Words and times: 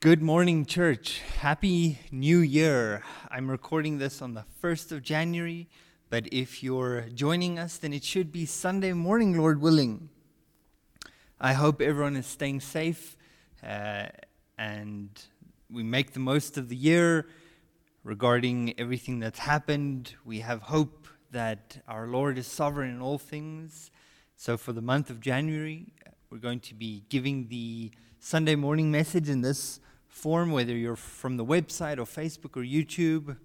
Good 0.00 0.22
morning, 0.22 0.64
church. 0.64 1.22
Happy 1.40 1.98
New 2.12 2.38
Year. 2.38 3.02
I'm 3.32 3.50
recording 3.50 3.98
this 3.98 4.22
on 4.22 4.32
the 4.32 4.44
1st 4.62 4.92
of 4.92 5.02
January, 5.02 5.68
but 6.08 6.28
if 6.30 6.62
you're 6.62 7.06
joining 7.12 7.58
us, 7.58 7.78
then 7.78 7.92
it 7.92 8.04
should 8.04 8.30
be 8.30 8.46
Sunday 8.46 8.92
morning, 8.92 9.36
Lord 9.36 9.60
willing. 9.60 10.08
I 11.40 11.54
hope 11.54 11.82
everyone 11.82 12.14
is 12.14 12.26
staying 12.26 12.60
safe 12.60 13.16
uh, 13.60 14.06
and 14.56 15.20
we 15.68 15.82
make 15.82 16.12
the 16.12 16.20
most 16.20 16.56
of 16.56 16.68
the 16.68 16.76
year 16.76 17.26
regarding 18.04 18.78
everything 18.78 19.18
that's 19.18 19.40
happened. 19.40 20.14
We 20.24 20.38
have 20.40 20.62
hope 20.62 21.08
that 21.32 21.82
our 21.88 22.06
Lord 22.06 22.38
is 22.38 22.46
sovereign 22.46 22.90
in 22.90 23.02
all 23.02 23.18
things. 23.18 23.90
So, 24.36 24.56
for 24.56 24.72
the 24.72 24.80
month 24.80 25.10
of 25.10 25.18
January, 25.18 25.92
we're 26.30 26.38
going 26.38 26.60
to 26.60 26.76
be 26.76 27.02
giving 27.08 27.48
the 27.48 27.90
Sunday 28.20 28.54
morning 28.54 28.92
message 28.92 29.28
in 29.28 29.40
this 29.40 29.80
form, 30.18 30.50
whether 30.50 30.76
you're 30.76 30.96
from 30.96 31.36
the 31.36 31.44
website 31.44 31.98
or 31.98 32.04
Facebook 32.04 32.56
or 32.56 32.64
YouTube. 32.64 33.36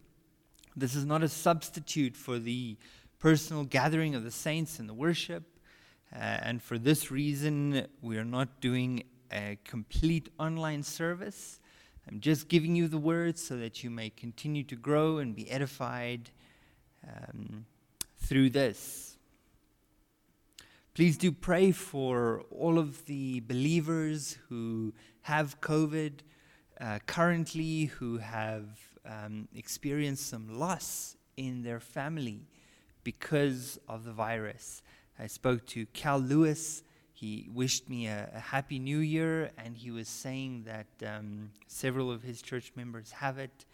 This 0.76 0.95
is 0.95 1.05
not 1.05 1.22
a 1.22 1.30
substitute 1.30 2.18
for 2.18 2.40
the 2.40 2.77
personal 3.20 3.64
gathering 3.64 4.16
of 4.16 4.23
the 4.23 4.31
saints 4.31 4.80
and 4.80 4.90
the 4.90 4.94
worship. 4.94 5.44
Uh, 6.12 6.17
and 6.17 6.64
for 6.64 6.80
this 6.80 7.12
reason, 7.12 7.86
we 8.02 8.17
are 8.17 8.26
not 8.26 8.59
doing 8.59 9.04
a 9.31 9.59
complete 9.64 10.30
online 10.40 10.81
service. 10.81 11.59
I'm 12.08 12.20
just 12.20 12.50
giving 12.50 12.76
you 12.76 12.88
the 12.88 12.98
words 12.98 13.44
so 13.44 13.55
that 13.58 13.84
you 13.84 13.92
may 13.92 14.09
continue 14.09 14.64
to 14.64 14.76
grow 14.76 15.20
and 15.20 15.36
be 15.36 15.50
edified 15.52 16.31
um, 17.08 17.67
through 18.17 18.50
this. 18.50 19.16
Please 20.95 21.17
do 21.17 21.31
pray 21.31 21.72
for 21.72 22.44
all 22.50 22.80
of 22.80 23.05
the 23.05 23.42
believers 23.42 24.38
who 24.50 24.92
have 25.22 25.62
COVID 25.62 26.14
uh, 26.80 27.00
currently 27.05 27.86
who 27.86 28.17
have 28.17 28.66
um, 29.06 29.48
experienced 29.56 30.28
some 30.30 30.59
loss 30.59 31.17
in 31.38 31.64
their 31.64 31.80
family 31.80 32.42
because 33.03 33.80
of 33.88 34.06
the 34.06 34.11
virus. 34.11 34.81
I 35.20 35.28
spoke 35.28 35.66
to 35.67 35.86
Cal 35.88 36.20
Lewis. 36.20 36.83
He 37.14 37.50
wished 37.53 37.89
me 37.89 38.08
a, 38.08 38.30
a 38.33 38.39
happy 38.39 38.80
new 38.80 39.00
year, 39.00 39.52
and 39.58 39.78
he 39.78 39.92
was 39.92 40.08
saying 40.08 40.66
that 40.66 40.88
um, 41.08 41.52
several 41.67 42.11
of 42.11 42.23
his 42.23 42.42
church 42.42 42.72
members 42.76 43.11
have 43.11 43.38
it 43.38 43.66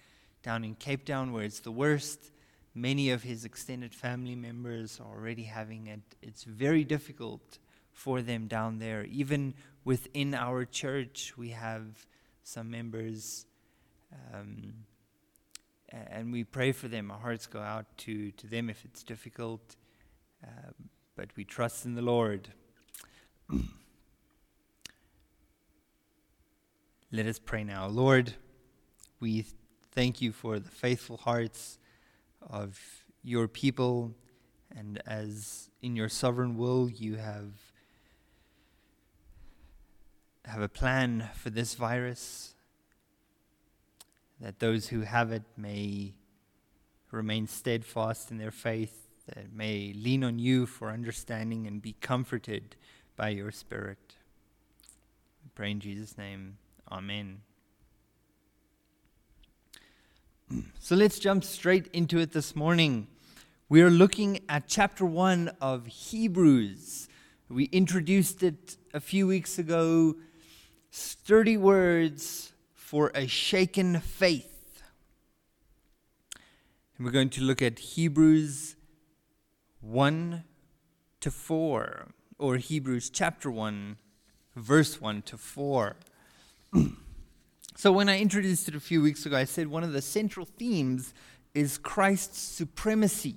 down 0.43 0.63
in 0.63 0.75
Cape 0.75 1.05
Town, 1.05 1.31
where 1.31 1.43
it's 1.43 1.59
the 1.59 1.71
worst. 1.71 2.31
Many 2.75 3.09
of 3.09 3.23
his 3.23 3.45
extended 3.45 3.93
family 3.93 4.35
members 4.35 4.99
are 4.99 5.17
already 5.17 5.43
having 5.43 5.87
it. 5.87 6.02
It's 6.21 6.43
very 6.43 6.83
difficult 6.83 7.59
for 7.91 8.21
them 8.21 8.47
down 8.47 8.79
there. 8.79 9.03
Even 9.05 9.53
within 9.83 10.33
our 10.33 10.65
church, 10.65 11.33
we 11.35 11.49
have 11.49 12.05
some 12.50 12.72
members, 12.72 13.45
um, 14.33 14.73
and 15.89 16.31
we 16.31 16.44
pray 16.44 16.72
for 16.72 16.88
them. 16.88 17.11
Our 17.11 17.19
hearts 17.19 17.45
go 17.45 17.59
out 17.59 17.86
to, 18.00 18.31
to 18.31 18.47
them 18.47 18.72
if 18.72 18.83
it's 18.86 19.03
difficult, 19.03 19.75
uh, 20.44 20.72
but 21.16 21.30
we 21.36 21.44
trust 21.44 21.86
in 21.86 21.94
the 21.94 22.02
Lord. 22.02 22.50
Let 27.11 27.27
us 27.27 27.38
pray 27.38 27.64
now. 27.64 27.86
Lord, 27.88 28.33
we 29.20 29.45
thank 29.92 30.20
you 30.20 30.31
for 30.31 30.58
the 30.58 30.72
faithful 30.72 31.17
hearts 31.17 31.77
of 32.42 32.80
your 33.23 33.47
people, 33.47 34.16
and 34.75 35.00
as 35.05 35.70
in 35.83 35.95
your 35.95 36.09
sovereign 36.09 36.58
will 36.58 36.89
you 36.89 37.17
have 37.17 37.52
have 40.50 40.61
a 40.61 40.69
plan 40.69 41.30
for 41.36 41.52
this 41.52 41.75
virus, 41.75 42.55
that 44.42 44.59
those 44.59 44.88
who 44.88 45.02
have 45.02 45.31
it 45.31 45.44
may 45.55 46.14
remain 47.11 47.47
steadfast 47.47 48.32
in 48.32 48.37
their 48.37 48.52
faith, 48.52 49.08
that 49.27 49.54
may 49.54 49.93
lean 49.95 50.23
on 50.23 50.39
you 50.39 50.65
for 50.65 50.89
understanding 50.89 51.67
and 51.67 51.82
be 51.82 51.93
comforted 52.02 52.76
by 53.15 53.30
your 53.30 53.52
Spirit. 53.52 54.15
We 55.43 55.52
pray 55.54 55.71
in 55.71 55.80
Jesus' 55.80 56.17
name. 56.17 56.58
Amen. 56.92 57.42
So 60.80 60.95
let's 60.95 61.20
jump 61.20 61.43
straight 61.43 61.88
into 61.93 62.17
it 62.17 62.32
this 62.32 62.55
morning. 62.55 63.05
We 63.67 63.83
are 63.83 63.92
looking 63.92 64.39
at 64.49 64.67
chapter 64.67 65.05
1 65.05 65.52
of 65.61 65.86
Hebrews. 65.86 67.08
We 67.49 67.65
introduced 67.65 68.42
it 68.42 68.77
a 68.92 68.99
few 68.99 69.27
weeks 69.27 69.59
ago 69.59 70.15
sturdy 70.89 71.58
words 71.58 72.54
for 72.73 73.11
a 73.14 73.27
shaken 73.27 74.00
faith. 74.00 74.82
And 76.98 77.05
we're 77.05 77.11
going 77.11 77.30
to 77.32 77.42
look 77.42 77.61
at 77.61 77.80
Hebrews 77.80 78.76
1 79.82 80.44
to 81.22 81.32
4, 81.32 82.08
or 82.38 82.58
Hebrews 82.58 83.10
chapter 83.10 83.50
1, 83.50 83.98
verse 84.55 85.00
1 85.00 85.22
to 85.23 85.38
4. 85.38 85.95
so, 87.76 87.92
when 87.92 88.10
I 88.10 88.20
introduced 88.20 88.67
it 88.67 88.76
a 88.76 88.80
few 88.80 89.02
weeks 89.02 89.26
ago, 89.26 89.38
I 89.38 89.45
said 89.45 89.67
one 89.67 89.83
of 89.83 89.94
the 89.94 90.02
central 90.02 90.45
themes 90.45 91.14
is 91.54 91.77
Christ's 91.77 92.39
supremacy. 92.39 93.36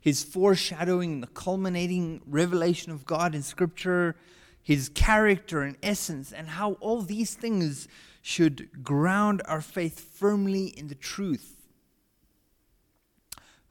His 0.00 0.22
foreshadowing, 0.22 1.20
the 1.20 1.26
culminating 1.28 2.20
revelation 2.26 2.92
of 2.92 3.06
God 3.06 3.34
in 3.34 3.42
Scripture, 3.42 4.16
his 4.64 4.88
character 4.88 5.62
and 5.62 5.76
essence, 5.82 6.32
and 6.32 6.48
how 6.48 6.72
all 6.80 7.02
these 7.02 7.34
things 7.34 7.86
should 8.22 8.82
ground 8.82 9.42
our 9.44 9.60
faith 9.60 10.00
firmly 10.00 10.68
in 10.68 10.88
the 10.88 10.94
truth 10.94 11.68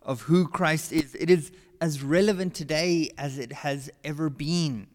of 0.02 0.22
who 0.22 0.48
Christ 0.48 0.94
is. 0.94 1.16
It 1.16 1.30
is 1.30 1.52
as 1.82 2.04
relevant 2.04 2.54
today 2.54 3.10
as 3.18 3.40
it 3.40 3.52
has 3.52 3.90
ever 4.04 4.30
been. 4.30 4.88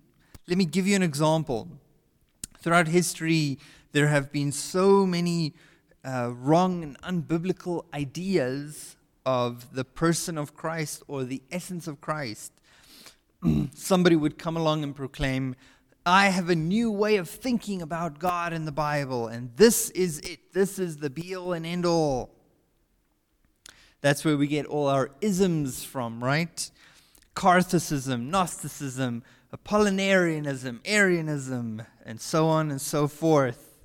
Let 0.47 0.57
me 0.57 0.65
give 0.65 0.87
you 0.87 0.95
an 0.95 1.03
example. 1.03 1.69
Throughout 2.61 2.89
history, 2.89 3.59
there 3.93 4.07
have 4.07 4.31
been 4.31 4.53
so 4.53 5.05
many 5.05 5.55
uh, 6.05 6.31
wrong 6.33 6.83
and 6.83 7.01
unbiblical 7.03 7.85
ideas 7.93 8.97
of 9.27 9.75
the 9.75 9.85
person 9.85 10.39
of 10.39 10.55
Christ 10.55 11.03
or 11.09 11.25
the 11.25 11.43
essence 11.51 11.87
of 11.87 12.01
Christ. 12.01 12.53
Somebody 13.75 14.17
would 14.17 14.39
come 14.39 14.57
along 14.57 14.83
and 14.83 14.95
proclaim, 14.95 15.55
I 16.09 16.29
have 16.29 16.49
a 16.49 16.57
new 16.57 16.91
way 16.91 17.17
of 17.17 17.29
thinking 17.29 17.83
about 17.83 18.19
God 18.19 18.55
in 18.55 18.65
the 18.65 18.73
Bible, 18.73 19.27
and 19.29 19.55
this 19.57 19.91
is 19.91 20.21
it. 20.21 20.55
This 20.55 20.79
is 20.79 20.97
the 20.97 21.11
be 21.11 21.37
all 21.37 21.53
and 21.53 21.67
end 21.67 21.85
all. 21.85 22.31
That's 24.01 24.25
where 24.25 24.39
we 24.39 24.47
get 24.47 24.65
all 24.65 24.87
our 24.87 25.11
isms 25.21 25.85
from, 25.85 26.25
right? 26.25 26.71
Catholicism, 27.35 28.31
Gnosticism, 28.31 29.23
Apollinarianism, 29.55 30.81
Arianism, 30.87 31.83
and 32.07 32.19
so 32.19 32.47
on 32.47 32.71
and 32.71 32.81
so 32.81 33.07
forth. 33.07 33.77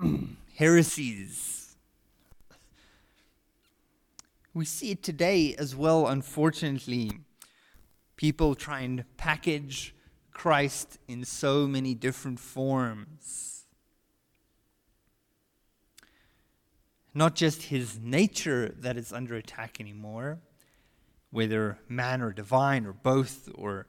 Heresies. 0.56 1.76
We 4.52 4.64
see 4.64 4.90
it 4.90 5.04
today 5.04 5.54
as 5.56 5.76
well, 5.76 6.08
unfortunately. 6.08 7.12
People 8.16 8.56
try 8.56 8.80
and 8.80 9.04
package 9.16 9.94
Christ 10.32 10.98
in 11.08 11.24
so 11.24 11.66
many 11.66 11.94
different 11.94 12.40
forms. 12.40 13.64
Not 17.14 17.34
just 17.34 17.64
his 17.64 17.98
nature 17.98 18.74
that 18.78 18.96
is 18.96 19.12
under 19.12 19.34
attack 19.34 19.80
anymore, 19.80 20.38
whether 21.30 21.78
man 21.88 22.22
or 22.22 22.32
divine 22.32 22.86
or 22.86 22.92
both, 22.92 23.50
or 23.54 23.86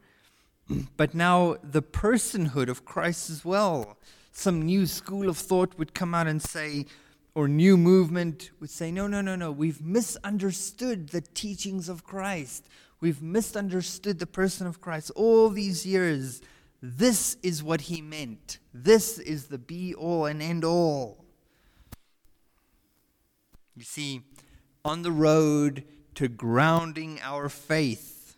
but 0.98 1.14
now 1.14 1.58
the 1.64 1.82
personhood 1.82 2.70
of 2.70 2.86
Christ 2.86 3.30
as 3.30 3.46
well. 3.46 3.98
Some 4.32 4.64
new 4.64 4.88
school 4.88 5.30
of 5.30 5.38
thought 5.38 5.78
would 5.78 5.94
come 5.94 6.16
out 6.16 6.28
and 6.28 6.42
say, 6.42 6.88
or 7.36 7.48
new 7.48 7.78
movement 7.78 8.52
would 8.60 8.70
say, 8.70 8.92
no, 8.92 9.08
no, 9.08 9.22
no, 9.22 9.36
no, 9.36 9.52
we've 9.52 9.82
misunderstood 9.82 11.10
the 11.10 11.22
teachings 11.22 11.90
of 11.90 12.04
Christ. 12.04 12.68
We've 13.04 13.22
misunderstood 13.22 14.20
the 14.20 14.26
person 14.26 14.66
of 14.66 14.80
Christ 14.80 15.12
all 15.14 15.50
these 15.50 15.86
years. 15.86 16.42
This 16.82 17.36
is 17.44 17.62
what 17.62 17.82
he 17.82 18.02
meant. 18.02 18.60
This 18.74 19.20
is 19.20 19.48
the 19.48 19.58
be 19.58 19.94
all 19.94 20.26
and 20.26 20.42
end 20.42 20.64
all. 20.64 21.26
You 23.76 23.84
see, 23.84 24.22
on 24.86 25.02
the 25.02 25.12
road 25.12 25.84
to 26.16 26.30
grounding 26.30 27.20
our 27.22 27.50
faith 27.50 28.38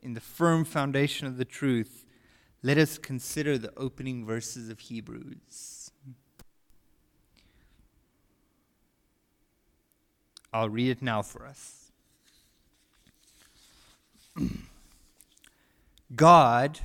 in 0.00 0.14
the 0.14 0.20
firm 0.20 0.64
foundation 0.64 1.26
of 1.26 1.36
the 1.36 1.44
truth, 1.44 2.04
let 2.62 2.78
us 2.78 2.98
consider 2.98 3.58
the 3.58 3.76
opening 3.76 4.24
verses 4.24 4.68
of 4.68 4.78
Hebrews. 4.78 5.90
I'll 10.52 10.70
read 10.70 10.88
it 10.88 11.02
now 11.02 11.22
for 11.22 11.44
us. 11.44 11.87
God, 16.14 16.80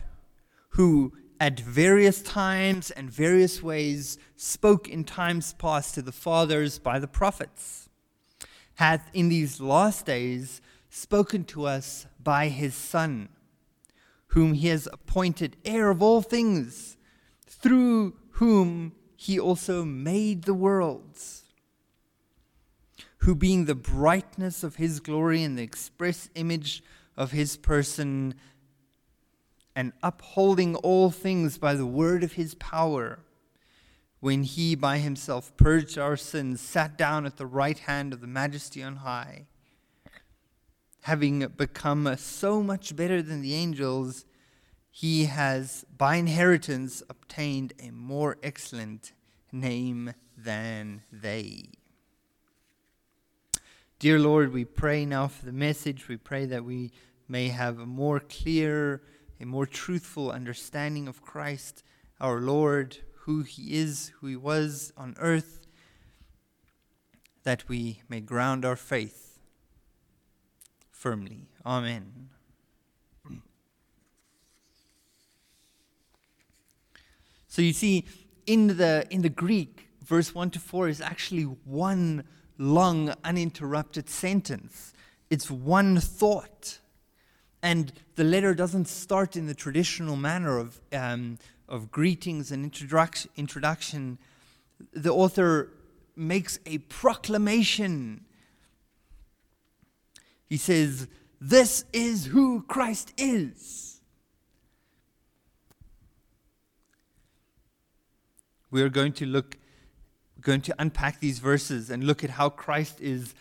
who 0.69 1.13
at 1.39 1.59
various 1.59 2.21
times 2.21 2.91
and 2.91 3.09
various 3.09 3.61
ways 3.61 4.17
spoke 4.35 4.87
in 4.87 5.03
times 5.03 5.53
past 5.53 5.95
to 5.95 6.01
the 6.01 6.11
fathers 6.11 6.79
by 6.79 6.99
the 6.99 7.07
prophets, 7.07 7.89
hath 8.75 9.09
in 9.13 9.29
these 9.29 9.59
last 9.59 10.05
days 10.05 10.61
spoken 10.89 11.43
to 11.45 11.65
us 11.65 12.05
by 12.21 12.47
his 12.47 12.75
Son, 12.75 13.29
whom 14.27 14.53
he 14.53 14.67
has 14.67 14.87
appointed 14.91 15.57
heir 15.65 15.89
of 15.89 16.01
all 16.01 16.21
things, 16.21 16.97
through 17.45 18.15
whom 18.31 18.93
he 19.15 19.39
also 19.39 19.83
made 19.85 20.43
the 20.43 20.53
worlds, 20.53 21.43
who 23.17 23.35
being 23.35 23.65
the 23.65 23.75
brightness 23.75 24.63
of 24.63 24.75
his 24.75 24.99
glory 24.99 25.43
and 25.43 25.57
the 25.57 25.63
express 25.63 26.29
image 26.35 26.83
of 27.15 27.31
his 27.31 27.57
person, 27.57 28.33
and 29.75 29.93
upholding 30.01 30.75
all 30.77 31.09
things 31.09 31.57
by 31.57 31.73
the 31.73 31.85
word 31.85 32.23
of 32.23 32.33
his 32.33 32.55
power, 32.55 33.19
when 34.19 34.43
he 34.43 34.75
by 34.75 34.99
himself 34.99 35.55
purged 35.57 35.97
our 35.97 36.15
sins, 36.15 36.61
sat 36.61 36.97
down 36.97 37.25
at 37.25 37.37
the 37.37 37.45
right 37.45 37.79
hand 37.79 38.13
of 38.13 38.21
the 38.21 38.27
majesty 38.27 38.81
on 38.81 38.97
high. 38.97 39.47
Having 41.01 41.47
become 41.57 42.15
so 42.17 42.63
much 42.63 42.95
better 42.95 43.21
than 43.21 43.41
the 43.41 43.53
angels, 43.53 44.25
he 44.89 45.25
has 45.25 45.85
by 45.97 46.15
inheritance 46.15 47.03
obtained 47.09 47.73
a 47.81 47.89
more 47.89 48.37
excellent 48.41 49.11
name 49.51 50.13
than 50.37 51.01
they. 51.11 51.63
Dear 53.99 54.19
Lord, 54.19 54.53
we 54.53 54.65
pray 54.65 55.05
now 55.05 55.27
for 55.27 55.45
the 55.45 55.51
message. 55.51 56.07
We 56.07 56.17
pray 56.17 56.45
that 56.45 56.63
we 56.63 56.91
may 57.27 57.47
have 57.47 57.79
a 57.79 57.85
more 57.85 58.19
clear 58.19 59.01
a 59.43 59.45
more 59.45 59.65
truthful 59.65 60.31
understanding 60.31 61.05
of 61.05 61.21
Christ, 61.21 61.83
our 62.21 62.39
Lord, 62.39 62.99
who 63.23 63.41
he 63.41 63.75
is, 63.75 64.13
who 64.21 64.27
he 64.27 64.37
was 64.37 64.93
on 64.95 65.15
earth, 65.19 65.67
that 67.43 67.67
we 67.67 68.01
may 68.07 68.21
ground 68.21 68.63
our 68.63 68.77
faith 68.77 69.39
firmly. 70.91 71.49
Amen. 71.65 72.29
So 77.49 77.61
you 77.61 77.73
see, 77.73 78.05
in 78.45 78.77
the, 78.77 79.05
in 79.09 79.23
the 79.23 79.29
Greek, 79.29 79.89
verse 80.05 80.33
1 80.33 80.51
to 80.51 80.59
4 80.59 80.87
is 80.87 81.01
actually 81.01 81.43
one 81.43 82.23
long, 82.57 83.13
uninterrupted 83.25 84.09
sentence. 84.09 84.93
It's 85.29 85.51
one 85.51 85.99
thought. 85.99 86.79
And 87.63 87.93
the 88.15 88.25
letter 88.25 88.53
doesn't 88.53 88.89
start 88.89 89.37
in 89.37 89.47
the 89.47 89.55
traditional 89.55 90.17
manner 90.17 90.57
of, 90.57 90.81
um, 90.91 91.39
of 91.69 91.91
greetings 91.91 92.51
and 92.51 92.65
introduction, 92.65 93.31
introduction. 93.37 94.17
The 94.91 95.13
author 95.13 95.69
makes 96.13 96.59
a 96.65 96.79
proclamation. 96.79 98.25
He 100.45 100.57
says, 100.57 101.07
This 101.39 101.85
is 101.93 102.25
who 102.25 102.63
Christ 102.63 103.13
is. 103.17 104.01
We 108.71 108.81
are 108.81 108.89
going 108.89 109.13
to 109.13 109.25
look, 109.25 109.57
going 110.41 110.61
to 110.61 110.75
unpack 110.77 111.21
these 111.21 111.39
verses 111.39 111.89
and 111.89 112.03
look 112.03 112.25
at 112.25 112.31
how 112.31 112.49
Christ 112.49 112.99
is 112.99 113.33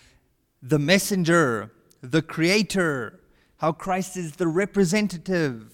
the 0.62 0.78
messenger, 0.78 1.72
the 2.02 2.22
creator, 2.22 3.18
how 3.62 3.70
Christ 3.70 4.16
is 4.16 4.32
the 4.32 4.48
representative, 4.48 5.72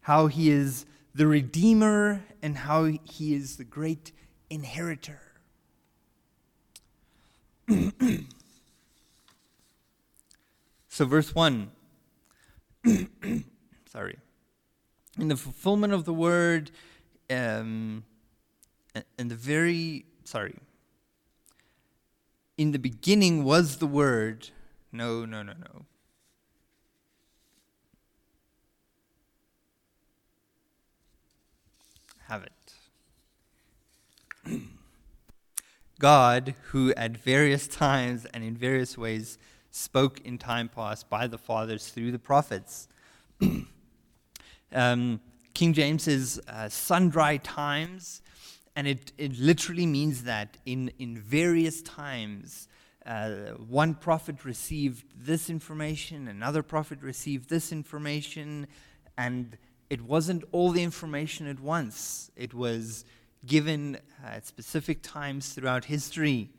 how 0.00 0.26
he 0.26 0.50
is 0.50 0.84
the 1.14 1.28
redeemer, 1.28 2.24
and 2.42 2.56
how 2.56 2.86
he 3.04 3.34
is 3.36 3.56
the 3.56 3.62
great 3.62 4.10
inheritor. 4.50 5.20
so, 10.88 11.04
verse 11.04 11.32
1. 11.32 11.70
Sorry. 13.92 14.18
In 15.16 15.28
the 15.28 15.36
fulfillment 15.36 15.92
of 15.92 16.06
the 16.06 16.12
word, 16.12 16.72
um, 17.30 18.02
in 19.20 19.28
the 19.28 19.36
very, 19.36 20.04
sorry. 20.24 20.56
In 22.58 22.72
the 22.72 22.80
beginning 22.80 23.44
was 23.44 23.76
the 23.76 23.86
word. 23.86 24.50
No, 24.90 25.24
no, 25.24 25.44
no, 25.44 25.52
no. 25.52 25.86
Have 32.30 32.44
it. 32.44 32.52
God, 35.98 36.54
who 36.68 36.94
at 36.94 37.16
various 37.16 37.66
times 37.66 38.24
and 38.26 38.42
in 38.44 38.56
various 38.56 38.96
ways 38.96 39.36
spoke 39.70 40.20
in 40.24 40.38
time 40.38 40.68
past 40.68 41.10
by 41.10 41.26
the 41.26 41.36
fathers 41.36 41.88
through 41.88 42.12
the 42.12 42.18
prophets. 42.18 42.88
um, 44.72 45.20
King 45.54 45.72
James 45.72 46.04
says 46.04 46.40
uh, 46.48 46.68
sundry 46.68 47.38
times, 47.40 48.22
and 48.76 48.86
it, 48.86 49.12
it 49.18 49.38
literally 49.38 49.86
means 49.86 50.22
that 50.22 50.56
in, 50.64 50.92
in 51.00 51.18
various 51.18 51.82
times, 51.82 52.68
uh, 53.04 53.30
one 53.68 53.94
prophet 53.94 54.44
received 54.44 55.04
this 55.18 55.50
information, 55.50 56.28
another 56.28 56.62
prophet 56.62 57.02
received 57.02 57.50
this 57.50 57.72
information, 57.72 58.68
and 59.18 59.58
it 59.90 60.02
wasn't 60.02 60.44
all 60.52 60.70
the 60.70 60.84
information 60.84 61.48
at 61.48 61.58
once. 61.58 62.30
It 62.36 62.54
was 62.54 63.04
given 63.44 63.98
at 64.24 64.46
specific 64.46 65.02
times 65.02 65.52
throughout 65.52 65.86
history. 65.86 66.50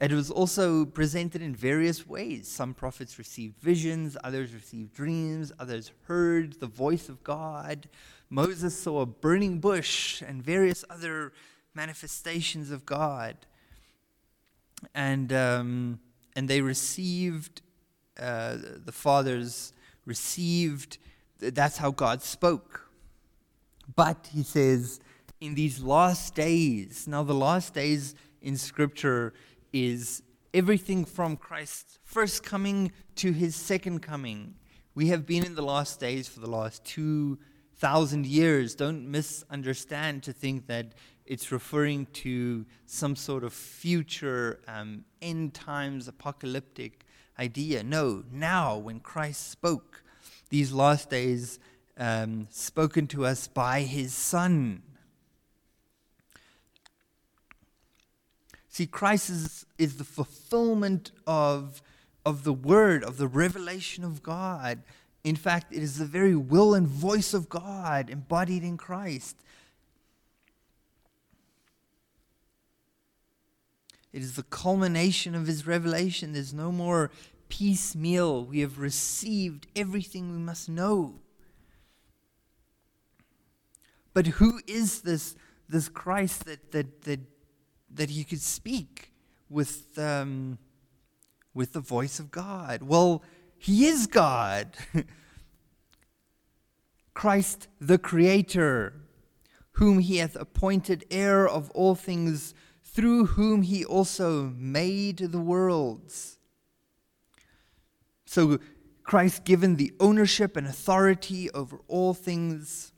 It 0.00 0.12
was 0.12 0.30
also 0.30 0.84
presented 0.84 1.42
in 1.42 1.54
various 1.54 2.06
ways. 2.06 2.46
Some 2.46 2.74
prophets 2.74 3.18
received 3.18 3.58
visions, 3.58 4.16
others 4.22 4.54
received 4.54 4.94
dreams, 4.94 5.52
others 5.58 5.90
heard 6.06 6.60
the 6.60 6.66
voice 6.66 7.08
of 7.08 7.24
God. 7.24 7.88
Moses 8.30 8.78
saw 8.78 9.00
a 9.00 9.06
burning 9.06 9.58
bush 9.58 10.22
and 10.22 10.42
various 10.42 10.84
other 10.88 11.32
manifestations 11.74 12.70
of 12.70 12.86
God. 12.86 13.36
And, 14.94 15.32
um, 15.32 15.98
and 16.36 16.46
they 16.46 16.60
received, 16.60 17.62
uh, 18.20 18.58
the 18.84 18.92
fathers 18.92 19.72
received 20.04 20.98
that's 21.38 21.76
how 21.76 21.90
God 21.90 22.22
spoke. 22.22 22.90
But 23.94 24.28
he 24.32 24.42
says, 24.42 25.00
in 25.40 25.54
these 25.54 25.82
last 25.82 26.34
days, 26.34 27.06
now 27.06 27.22
the 27.22 27.34
last 27.34 27.74
days 27.74 28.14
in 28.40 28.56
Scripture 28.56 29.32
is 29.72 30.22
everything 30.54 31.04
from 31.04 31.36
Christ's 31.36 31.98
first 32.02 32.42
coming 32.42 32.92
to 33.16 33.32
his 33.32 33.54
second 33.54 34.00
coming. 34.00 34.54
We 34.94 35.08
have 35.08 35.26
been 35.26 35.44
in 35.44 35.54
the 35.54 35.62
last 35.62 36.00
days 36.00 36.26
for 36.26 36.40
the 36.40 36.50
last 36.50 36.84
2,000 36.84 38.26
years. 38.26 38.74
Don't 38.74 39.10
misunderstand 39.10 40.22
to 40.22 40.32
think 40.32 40.66
that 40.68 40.94
it's 41.26 41.52
referring 41.52 42.06
to 42.06 42.64
some 42.86 43.16
sort 43.16 43.44
of 43.44 43.52
future 43.52 44.60
um, 44.66 45.04
end 45.20 45.52
times 45.52 46.08
apocalyptic 46.08 47.04
idea. 47.38 47.82
No, 47.82 48.24
now 48.30 48.78
when 48.78 49.00
Christ 49.00 49.50
spoke, 49.50 50.02
these 50.48 50.72
last 50.72 51.10
days 51.10 51.58
um, 51.98 52.46
spoken 52.50 53.06
to 53.08 53.24
us 53.24 53.48
by 53.48 53.82
his 53.82 54.12
Son. 54.12 54.82
See, 58.68 58.86
Christ 58.86 59.30
is, 59.30 59.66
is 59.78 59.96
the 59.96 60.04
fulfillment 60.04 61.10
of, 61.26 61.80
of 62.26 62.44
the 62.44 62.52
word, 62.52 63.02
of 63.02 63.16
the 63.16 63.26
revelation 63.26 64.04
of 64.04 64.22
God. 64.22 64.82
In 65.24 65.34
fact, 65.34 65.72
it 65.72 65.82
is 65.82 65.98
the 65.98 66.04
very 66.04 66.36
will 66.36 66.74
and 66.74 66.86
voice 66.86 67.32
of 67.32 67.48
God 67.48 68.10
embodied 68.10 68.62
in 68.62 68.76
Christ. 68.76 69.36
It 74.12 74.22
is 74.22 74.36
the 74.36 74.44
culmination 74.44 75.34
of 75.34 75.46
his 75.46 75.66
revelation. 75.66 76.32
There's 76.32 76.54
no 76.54 76.70
more 76.70 77.10
piecemeal. 77.48 78.44
We 78.44 78.60
have 78.60 78.78
received 78.78 79.66
everything 79.74 80.32
we 80.32 80.38
must 80.38 80.68
know. 80.68 81.20
But 84.12 84.26
who 84.26 84.60
is 84.66 85.02
this, 85.02 85.36
this 85.68 85.88
Christ 85.88 86.46
that, 86.46 86.72
that, 86.72 87.02
that, 87.02 87.20
that 87.94 88.10
he 88.10 88.24
could 88.24 88.40
speak 88.40 89.12
with, 89.48 89.98
um, 89.98 90.58
with 91.52 91.72
the 91.72 91.80
voice 91.80 92.18
of 92.18 92.30
God? 92.30 92.82
Well, 92.82 93.22
he 93.58 93.86
is 93.86 94.06
God. 94.06 94.76
Christ 97.14 97.68
the 97.80 97.98
Creator, 97.98 98.94
whom 99.72 99.98
he 99.98 100.18
hath 100.18 100.36
appointed 100.36 101.04
heir 101.10 101.46
of 101.46 101.70
all 101.72 101.94
things, 101.94 102.54
through 102.82 103.26
whom 103.26 103.62
he 103.62 103.84
also 103.84 104.54
made 104.56 105.18
the 105.18 105.40
worlds 105.40 106.35
so 108.26 108.58
Christ 109.02 109.44
given 109.44 109.76
the 109.76 109.92
ownership 109.98 110.56
and 110.56 110.66
authority 110.66 111.50
over 111.52 111.80
all 111.88 112.12
things. 112.12 112.92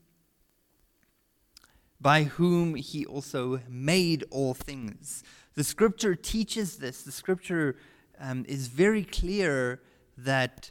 by 2.01 2.23
whom 2.23 2.75
he 2.75 3.05
also 3.05 3.59
made 3.67 4.23
all 4.31 4.53
things. 4.53 5.23
The 5.55 5.63
scripture 5.63 6.15
teaches 6.15 6.77
this. 6.77 7.01
The 7.01 7.11
scripture 7.11 7.75
um, 8.19 8.45
is 8.47 8.67
very 8.67 9.03
clear 9.03 9.81
that 10.17 10.69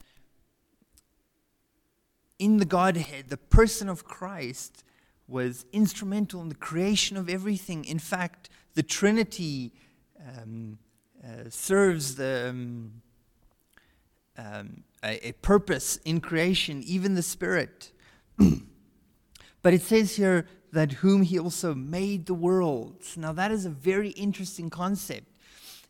in 2.39 2.57
the 2.57 2.65
Godhead, 2.65 3.29
the 3.29 3.37
person 3.37 3.89
of 3.89 4.05
Christ 4.05 4.85
was 5.27 5.67
instrumental 5.73 6.41
in 6.41 6.49
the 6.49 6.55
creation 6.55 7.17
of 7.17 7.29
everything. 7.29 7.85
In 7.85 7.99
fact, 7.99 8.49
the 8.75 8.83
Trinity 8.83 9.75
um, 10.27 10.79
uh, 11.23 11.51
serves 11.51 12.15
the, 12.15 12.49
um, 12.51 13.03
um, 14.39 14.85
a, 15.05 15.29
a 15.29 15.33
purpose 15.33 15.97
in 16.05 16.21
creation, 16.21 16.83
even 16.85 17.15
the 17.15 17.23
Spirit. 17.23 17.93
but 19.63 19.75
it 19.75 19.83
says 19.83 20.17
here 20.17 20.47
that 20.73 20.93
whom 20.93 21.23
he 21.23 21.39
also 21.39 21.75
made 21.75 22.27
the 22.27 22.35
worlds. 22.35 23.17
Now, 23.17 23.33
that 23.33 23.51
is 23.51 23.67
a 23.67 23.71
very 23.71 24.11
interesting 24.11 24.71
concept. 24.71 25.27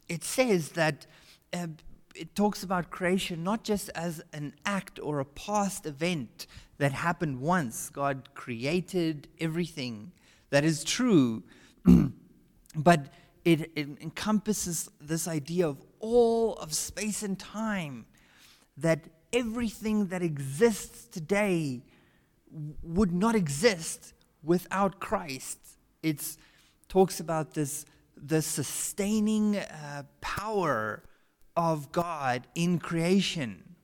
It 0.08 0.24
says 0.24 0.70
that 0.70 1.06
uh, 1.52 1.68
it 2.14 2.34
talks 2.34 2.62
about 2.62 2.90
creation 2.90 3.44
not 3.44 3.64
just 3.64 3.90
as 3.94 4.22
an 4.32 4.54
act 4.64 4.98
or 5.00 5.20
a 5.20 5.24
past 5.24 5.86
event 5.86 6.46
that 6.78 6.92
happened 6.92 7.40
once. 7.40 7.90
God 7.90 8.30
created 8.34 9.28
everything. 9.40 10.12
That 10.50 10.64
is 10.64 10.84
true. 10.84 11.42
but 12.74 13.06
it, 13.44 13.70
it 13.76 13.88
encompasses 14.00 14.90
this 15.00 15.28
idea 15.28 15.68
of 15.68 15.82
all 16.00 16.54
of 16.54 16.72
space 16.74 17.22
and 17.22 17.38
time, 17.38 18.06
that 18.78 19.04
everything 19.32 20.06
that 20.06 20.22
exists 20.22 21.06
today 21.06 21.82
would 22.82 23.12
not 23.12 23.34
exist 23.34 24.14
without 24.42 25.00
Christ. 25.00 25.58
It 26.02 26.36
talks 26.88 27.20
about 27.20 27.54
this 27.54 27.84
the 28.20 28.42
sustaining 28.42 29.56
uh, 29.56 30.02
power 30.20 31.04
of 31.56 31.92
God 31.92 32.48
in 32.54 32.78
creation. 32.78 33.76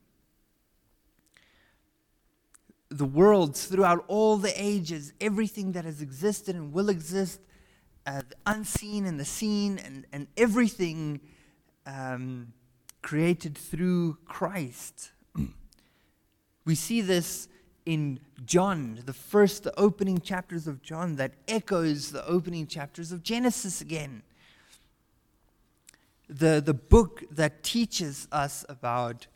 The 2.89 3.05
worlds 3.05 3.65
throughout 3.65 4.03
all 4.07 4.37
the 4.37 4.53
ages, 4.61 5.13
everything 5.21 5.71
that 5.71 5.85
has 5.85 6.01
existed 6.01 6.55
and 6.55 6.73
will 6.73 6.89
exist, 6.89 7.39
uh, 8.05 8.21
the 8.27 8.35
unseen 8.45 9.05
and 9.05 9.19
the 9.19 9.25
seen, 9.25 9.77
and, 9.79 10.05
and 10.11 10.27
everything 10.37 11.21
um, 11.85 12.53
created 13.05 13.57
through 13.57 14.17
Christ. 14.25 15.11
we 16.65 16.75
see 16.75 16.99
this 16.99 17.47
in 17.85 18.19
John, 18.45 18.99
the 19.05 19.13
first, 19.13 19.63
the 19.63 19.79
opening 19.79 20.19
chapters 20.19 20.67
of 20.67 20.81
John, 20.81 21.15
that 21.15 21.33
echoes 21.47 22.11
the 22.11 22.25
opening 22.27 22.67
chapters 22.67 23.11
of 23.11 23.23
Genesis 23.23 23.79
again 23.79 24.23
the, 26.27 26.61
the 26.63 26.73
book 26.73 27.23
that 27.31 27.63
teaches 27.63 28.27
us 28.31 28.65
about 28.67 29.27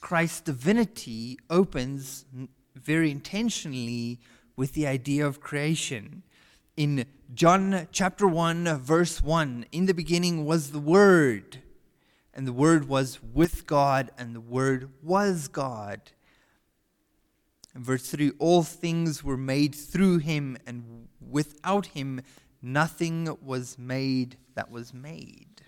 Christ's 0.00 0.40
divinity 0.42 1.38
opens 1.50 2.24
very 2.74 3.10
intentionally 3.10 4.20
with 4.56 4.72
the 4.72 4.86
idea 4.86 5.26
of 5.26 5.40
creation. 5.40 6.22
In 6.76 7.06
John 7.34 7.88
chapter 7.90 8.26
1, 8.26 8.80
verse 8.80 9.22
1, 9.22 9.66
in 9.72 9.86
the 9.86 9.94
beginning 9.94 10.44
was 10.44 10.70
the 10.70 10.78
Word, 10.78 11.58
and 12.38 12.46
the 12.46 12.52
Word 12.52 12.88
was 12.88 13.18
with 13.20 13.66
God, 13.66 14.12
and 14.16 14.32
the 14.32 14.40
Word 14.40 14.90
was 15.02 15.48
God. 15.48 16.00
In 17.74 17.82
verse 17.82 18.08
3, 18.08 18.30
all 18.38 18.62
things 18.62 19.24
were 19.24 19.36
made 19.36 19.74
through 19.74 20.18
him, 20.18 20.56
and 20.64 21.08
without 21.20 21.86
him 21.86 22.20
nothing 22.62 23.36
was 23.44 23.76
made 23.76 24.36
that 24.54 24.70
was 24.70 24.94
made. 24.94 25.62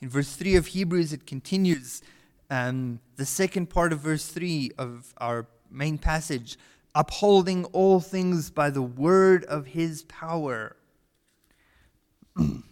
In 0.00 0.08
verse 0.08 0.34
3 0.34 0.56
of 0.56 0.66
Hebrews, 0.66 1.12
it 1.12 1.28
continues 1.28 2.02
um, 2.50 2.98
the 3.14 3.24
second 3.24 3.70
part 3.70 3.92
of 3.92 4.00
verse 4.00 4.26
3 4.26 4.72
of 4.78 5.14
our 5.18 5.46
main 5.70 5.96
passage 5.96 6.58
upholding 6.92 7.66
all 7.66 8.00
things 8.00 8.50
by 8.50 8.68
the 8.68 8.82
word 8.82 9.44
of 9.44 9.66
his 9.66 10.02
power. 10.02 10.74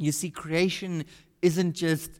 you 0.00 0.12
see, 0.12 0.30
creation 0.30 1.04
isn't 1.42 1.74
just 1.74 2.10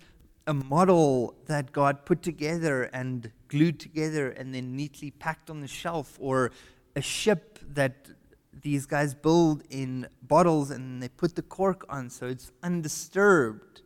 a 0.46 0.52
model 0.52 1.34
that 1.46 1.72
God 1.72 2.04
put 2.04 2.22
together 2.22 2.84
and 2.92 3.30
glued 3.48 3.80
together 3.80 4.30
and 4.30 4.54
then 4.54 4.76
neatly 4.76 5.10
packed 5.10 5.48
on 5.48 5.62
the 5.62 5.66
shelf, 5.66 6.18
or 6.20 6.50
a 6.94 7.00
ship 7.00 7.58
that 7.72 8.08
these 8.52 8.84
guys 8.84 9.14
build 9.14 9.62
in 9.70 10.06
bottles 10.22 10.70
and 10.70 11.02
they 11.02 11.08
put 11.08 11.36
the 11.36 11.42
cork 11.42 11.86
on 11.88 12.10
so 12.10 12.26
it's 12.26 12.52
undisturbed. 12.62 13.80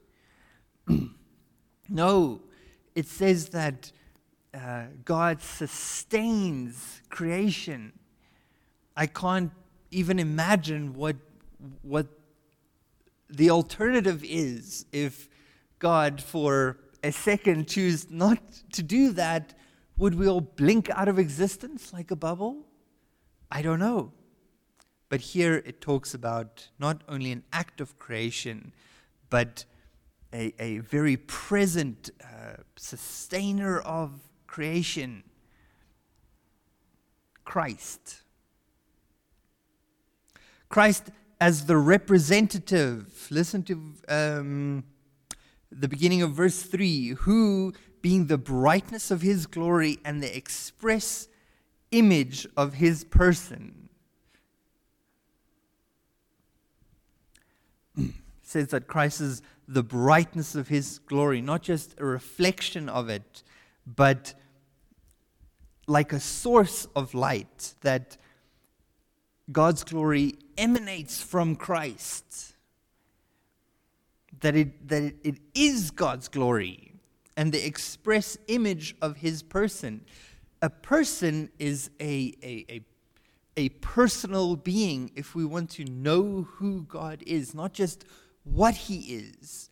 no, 1.89 2.41
it 2.97 3.07
says 3.07 3.51
that 3.51 3.93
uh, 4.53 4.87
God 5.05 5.41
sustains 5.41 7.01
creation. 7.11 7.93
I 8.97 9.07
can't 9.07 9.53
even 9.93 10.19
imagine 10.19 10.95
what, 10.95 11.17
what 11.83 12.09
the 13.29 13.51
alternative 13.51 14.25
is 14.25 14.87
if 14.93 15.29
God, 15.79 16.23
for 16.23 16.79
a 17.03 17.13
second, 17.13 17.69
choose 17.69 18.11
not 18.11 18.39
to 18.73 18.83
do 18.83 19.13
that. 19.13 19.55
Would 19.97 20.15
we 20.15 20.29
all 20.29 20.41
blink 20.41 20.91
out 20.91 21.09
of 21.09 21.19
existence 21.19 21.93
like 21.93 22.11
a 22.11 22.17
bubble? 22.17 22.67
I 23.51 23.63
don't 23.63 23.79
know. 23.79 24.13
But 25.09 25.21
here 25.21 25.63
it 25.65 25.81
talks 25.81 26.15
about 26.15 26.69
not 26.79 27.03
only 27.09 27.31
an 27.31 27.45
act 27.53 27.81
of 27.81 27.99
creation, 27.99 28.73
but 29.31 29.65
a, 30.33 30.53
a 30.59 30.79
very 30.79 31.17
present 31.17 32.11
uh, 32.23 32.63
sustainer 32.77 33.79
of 33.79 34.11
creation, 34.47 35.23
Christ. 37.45 38.23
Christ 40.69 41.11
as 41.45 41.67
the 41.67 41.77
representative. 41.77 43.27
Listen 43.31 43.63
to 43.63 43.93
um, 44.09 44.83
the 45.71 45.87
beginning 45.87 46.23
of 46.23 46.33
verse 46.33 46.63
3 46.63 47.09
who, 47.09 47.75
being 48.01 48.29
the 48.29 48.39
brightness 48.39 49.11
of 49.11 49.21
his 49.21 49.45
glory 49.45 49.99
and 50.07 50.23
the 50.23 50.35
express 50.35 51.29
image 51.91 52.47
of 52.57 52.73
his 52.73 53.05
person, 53.05 53.91
says 58.43 58.69
that 58.69 58.87
Christ 58.87 59.21
is 59.21 59.43
the 59.69 59.83
brightness 59.83 60.55
of 60.55 60.69
his 60.69 60.99
glory, 61.01 61.43
not 61.43 61.61
just 61.61 61.95
a 62.01 62.07
reflection 62.07 62.89
of 62.89 63.11
it, 63.11 63.43
but 63.87 64.33
like 65.87 66.15
a 66.15 66.21
source 66.21 66.87
of 66.97 67.13
light 67.13 67.75
that 67.83 68.17
God's 69.51 69.85
glory 69.85 70.35
emanates 70.57 71.23
from 71.23 71.57
Christ. 71.57 72.55
That 74.41 74.57
it, 74.57 74.89
that 74.89 75.03
it, 75.03 75.17
it 75.23 75.37
is 75.55 75.91
God's 75.91 76.29
glory 76.29 76.93
and 77.37 77.53
the 77.53 77.65
express 77.65 78.37
image 78.49 78.95
of 79.03 79.19
his 79.19 79.43
person. 79.43 80.05
A 80.63 80.71
person 80.71 81.51
is 81.59 81.91
a, 82.01 82.33
a, 82.43 82.65
a, 82.71 82.85
a 83.57 83.69
personal 83.69 84.57
being 84.57 85.11
if 85.15 85.35
we 85.35 85.45
want 85.45 85.71
to 85.71 85.85
know 85.85 86.47
who 86.57 86.83
God 86.83 87.23
is, 87.27 87.55
not 87.55 87.73
just 87.73 88.05
what 88.45 88.75
he 88.75 89.15
is. 89.15 89.71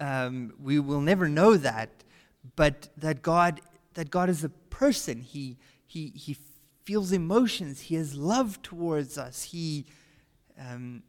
Um, 0.00 0.52
we 0.60 0.80
will 0.80 1.00
never 1.00 1.28
know 1.28 1.56
that, 1.56 2.04
but 2.56 2.88
that 2.96 3.22
God, 3.22 3.60
that 3.94 4.10
God 4.10 4.28
is 4.28 4.42
a 4.42 4.48
person. 4.48 5.20
He, 5.20 5.58
he, 5.86 6.08
he 6.08 6.34
feels 6.84 7.12
emotions. 7.12 7.82
He 7.82 7.94
has 7.96 8.14
love 8.14 8.62
towards 8.62 9.16
us. 9.18 9.44
He, 9.44 9.86
um, 10.58 11.02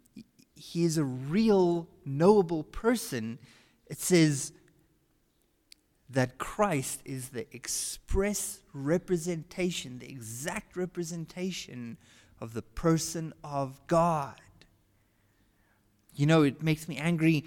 he 0.55 0.83
is 0.83 0.97
a 0.97 1.03
real, 1.03 1.87
knowable 2.05 2.63
person. 2.63 3.39
It 3.87 3.99
says 3.99 4.53
that 6.09 6.37
Christ 6.37 7.01
is 7.05 7.29
the 7.29 7.47
express 7.55 8.61
representation, 8.73 9.99
the 9.99 10.09
exact 10.09 10.77
representation 10.77 11.97
of 12.39 12.53
the 12.53 12.61
person 12.61 13.33
of 13.43 13.79
God. 13.87 14.39
You 16.15 16.27
know, 16.27 16.43
it 16.43 16.61
makes 16.61 16.87
me 16.87 16.97
angry 16.97 17.45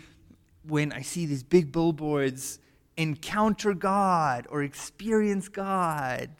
when 0.66 0.92
I 0.92 1.02
see 1.02 1.26
these 1.26 1.44
big 1.44 1.70
billboards 1.70 2.58
encounter 2.96 3.74
God 3.74 4.46
or 4.50 4.62
experience 4.62 5.48
God. 5.48 6.30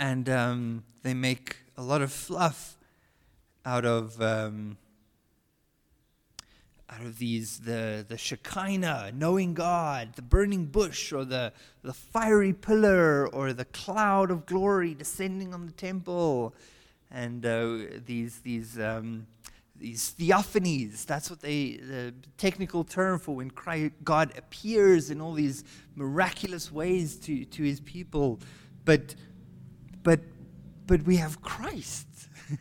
And 0.00 0.30
um, 0.30 0.84
they 1.02 1.12
make 1.12 1.58
a 1.76 1.82
lot 1.82 2.00
of 2.00 2.10
fluff 2.10 2.78
out 3.66 3.84
of, 3.84 4.20
um, 4.22 4.78
out 6.88 7.02
of 7.02 7.18
these 7.18 7.58
the 7.60 8.02
the 8.08 8.16
Shekinah, 8.16 9.12
knowing 9.14 9.52
God, 9.52 10.14
the 10.16 10.22
burning 10.22 10.64
bush, 10.64 11.12
or 11.12 11.26
the 11.26 11.52
the 11.82 11.92
fiery 11.92 12.54
pillar, 12.54 13.28
or 13.28 13.52
the 13.52 13.66
cloud 13.66 14.30
of 14.30 14.46
glory 14.46 14.94
descending 14.94 15.52
on 15.52 15.66
the 15.66 15.72
temple, 15.72 16.54
and 17.10 17.44
uh, 17.44 17.80
these 18.06 18.38
these 18.38 18.80
um, 18.80 19.26
these 19.76 20.14
theophanies. 20.18 21.04
That's 21.04 21.28
what 21.28 21.40
they 21.40 21.76
the 21.76 22.14
technical 22.38 22.84
term 22.84 23.18
for 23.18 23.36
when 23.36 23.52
God 24.02 24.32
appears 24.38 25.10
in 25.10 25.20
all 25.20 25.34
these 25.34 25.62
miraculous 25.94 26.72
ways 26.72 27.16
to 27.18 27.44
to 27.44 27.62
His 27.62 27.80
people, 27.80 28.40
but 28.86 29.14
but 30.02 30.20
but 30.86 31.02
we 31.02 31.16
have 31.16 31.40
Christ. 31.40 32.08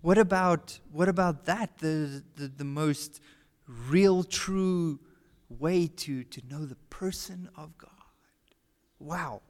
what 0.00 0.18
about 0.18 0.78
what 0.90 1.08
about 1.08 1.44
that? 1.46 1.78
The, 1.78 2.22
the 2.36 2.48
the 2.48 2.64
most 2.64 3.20
real, 3.66 4.22
true 4.24 5.00
way 5.48 5.86
to 5.86 6.24
to 6.24 6.42
know 6.48 6.64
the 6.64 6.76
person 6.90 7.48
of 7.56 7.76
God. 7.78 7.90
Wow. 8.98 9.42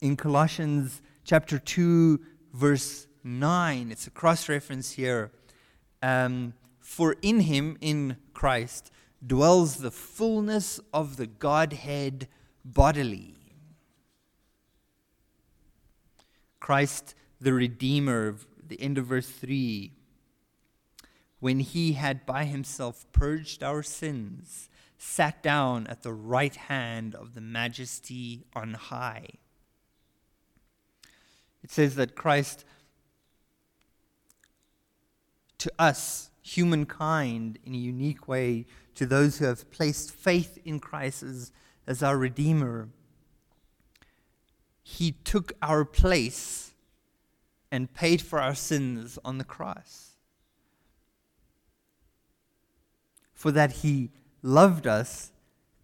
In 0.00 0.16
Colossians 0.16 1.00
chapter 1.24 1.58
two, 1.58 2.20
verse 2.52 3.06
nine, 3.22 3.90
it's 3.90 4.06
a 4.06 4.10
cross 4.10 4.48
reference 4.48 4.92
here. 4.92 5.32
Um, 6.02 6.54
For 6.80 7.16
in 7.22 7.40
Him, 7.40 7.78
in 7.80 8.18
Christ, 8.34 8.90
dwells 9.26 9.76
the 9.76 9.90
fullness 9.90 10.78
of 10.92 11.16
the 11.16 11.26
Godhead 11.26 12.28
bodily. 12.64 13.34
Christ 16.60 17.14
the 17.40 17.52
Redeemer, 17.52 18.36
the 18.66 18.80
end 18.80 18.96
of 18.96 19.06
verse 19.06 19.28
3, 19.28 19.92
when 21.40 21.60
he 21.60 21.92
had 21.92 22.24
by 22.24 22.44
himself 22.44 23.04
purged 23.12 23.62
our 23.62 23.82
sins, 23.82 24.70
sat 24.96 25.42
down 25.42 25.86
at 25.88 26.02
the 26.02 26.12
right 26.12 26.56
hand 26.56 27.14
of 27.14 27.34
the 27.34 27.40
majesty 27.42 28.44
on 28.54 28.72
high. 28.74 29.28
It 31.62 31.70
says 31.70 31.96
that 31.96 32.14
Christ, 32.14 32.64
to 35.58 35.70
us, 35.78 36.30
humankind, 36.40 37.58
in 37.64 37.74
a 37.74 37.78
unique 37.78 38.26
way, 38.26 38.64
to 38.94 39.04
those 39.04 39.38
who 39.38 39.44
have 39.44 39.70
placed 39.70 40.12
faith 40.12 40.58
in 40.64 40.80
Christ 40.80 41.22
as, 41.22 41.52
as 41.86 42.02
our 42.02 42.16
Redeemer, 42.16 42.88
he 44.82 45.12
took 45.24 45.52
our 45.62 45.84
place 45.84 46.72
and 47.70 47.92
paid 47.92 48.22
for 48.22 48.40
our 48.40 48.54
sins 48.54 49.18
on 49.24 49.38
the 49.38 49.44
cross. 49.44 50.12
For 53.32 53.50
that 53.50 53.72
he 53.72 54.10
loved 54.42 54.86
us 54.86 55.32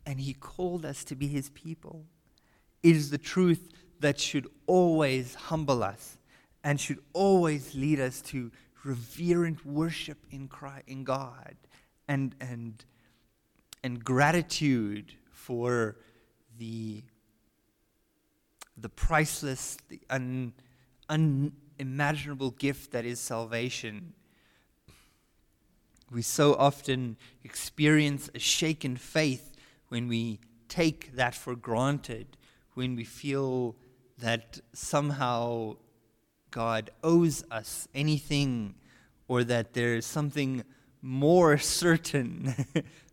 and 0.06 0.20
he 0.20 0.34
called 0.34 0.84
us 0.84 1.04
to 1.04 1.14
be 1.14 1.26
his 1.26 1.50
people. 1.50 2.04
It 2.82 2.96
is 2.96 3.10
the 3.10 3.18
truth 3.18 3.72
that 4.00 4.18
should 4.18 4.46
always 4.66 5.34
humble 5.34 5.82
us 5.82 6.18
and 6.64 6.80
should 6.80 7.00
always 7.12 7.74
lead 7.74 8.00
us 8.00 8.20
to 8.22 8.50
reverent 8.84 9.64
worship 9.66 10.18
in, 10.30 10.48
Christ, 10.48 10.84
in 10.86 11.04
God 11.04 11.56
and, 12.08 12.34
and, 12.40 12.84
and 13.82 14.02
gratitude 14.02 15.14
for 15.40 15.96
the 16.58 17.02
the 18.76 18.88
priceless, 18.88 19.76
the 19.88 20.00
un, 20.08 20.52
unimaginable 21.08 22.50
gift 22.52 22.92
that 22.92 23.04
is 23.04 23.20
salvation. 23.20 24.14
We 26.10 26.22
so 26.22 26.54
often 26.54 27.16
experience 27.44 28.30
a 28.34 28.38
shaken 28.38 28.96
faith 28.96 29.54
when 29.88 30.08
we 30.08 30.40
take 30.68 31.14
that 31.16 31.34
for 31.34 31.54
granted, 31.54 32.36
when 32.74 32.96
we 32.96 33.04
feel 33.04 33.76
that 34.18 34.60
somehow 34.72 35.76
God 36.50 36.90
owes 37.04 37.44
us 37.50 37.86
anything 37.94 38.74
or 39.28 39.44
that 39.44 39.74
there 39.74 39.94
is 39.94 40.06
something 40.06 40.64
more 41.02 41.58
certain 41.80 42.54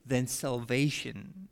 than 0.06 0.28
salvation. 0.28 1.48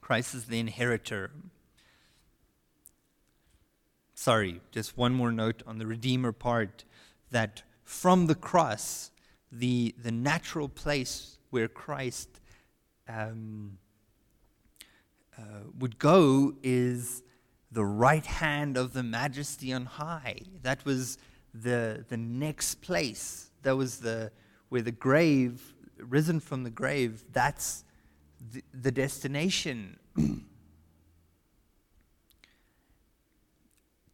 Christ 0.00 0.34
is 0.34 0.46
the 0.46 0.58
inheritor. 0.58 1.30
Sorry, 4.14 4.60
just 4.70 4.96
one 4.96 5.14
more 5.14 5.32
note 5.32 5.62
on 5.66 5.78
the 5.78 5.86
Redeemer 5.86 6.32
part 6.32 6.84
that 7.30 7.62
from 7.84 8.26
the 8.26 8.34
cross, 8.34 9.10
the, 9.50 9.94
the 10.02 10.12
natural 10.12 10.68
place 10.68 11.38
where 11.50 11.68
Christ 11.68 12.28
um, 13.08 13.78
uh, 15.38 15.42
would 15.78 15.98
go 15.98 16.54
is 16.62 17.22
the 17.70 17.84
right 17.84 18.24
hand 18.24 18.76
of 18.76 18.92
the 18.92 19.02
majesty 19.02 19.72
on 19.72 19.86
high. 19.86 20.40
That 20.62 20.84
was 20.84 21.18
the, 21.54 22.04
the 22.08 22.16
next 22.16 22.76
place. 22.76 23.50
That 23.62 23.76
was 23.76 23.98
the, 23.98 24.30
where 24.68 24.82
the 24.82 24.92
grave, 24.92 25.74
risen 25.98 26.38
from 26.38 26.64
the 26.64 26.70
grave, 26.70 27.24
that's 27.32 27.84
the, 28.50 28.62
the 28.72 28.90
destination 28.90 29.98